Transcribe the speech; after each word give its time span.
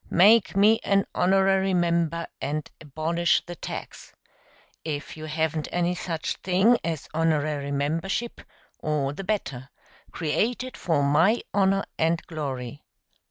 Make 0.09 0.55
me 0.55 0.79
an 0.83 1.05
honorary 1.13 1.75
member 1.75 2.25
and 2.41 2.67
abolish 2.81 3.45
the 3.45 3.53
tax. 3.55 4.11
If 4.83 5.15
you 5.15 5.25
haven't 5.25 5.67
any 5.71 5.93
such 5.93 6.37
thing 6.37 6.79
as 6.83 7.07
honorary 7.13 7.71
membership, 7.71 8.41
all 8.79 9.13
the 9.13 9.23
better 9.23 9.69
create 10.09 10.63
it 10.63 10.75
for 10.75 11.03
my 11.03 11.43
honor 11.53 11.83
and 11.99 12.19
glory.' 12.25 12.81